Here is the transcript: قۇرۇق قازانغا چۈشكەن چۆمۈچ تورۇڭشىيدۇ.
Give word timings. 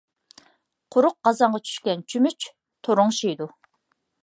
قۇرۇق 0.95 1.17
قازانغا 1.27 1.61
چۈشكەن 1.67 2.03
چۆمۈچ 2.15 2.49
تورۇڭشىيدۇ. 2.89 3.51